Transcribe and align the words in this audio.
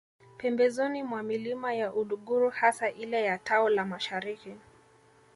Pembezoni 0.37 1.03
mwa 1.03 1.23
Milima 1.23 1.73
ya 1.73 1.93
Uluguru 1.93 2.49
hasa 2.49 2.89
ile 2.91 3.21
ya 3.23 3.37
Tao 3.37 3.69
la 3.69 3.85
Mashariki 3.85 4.55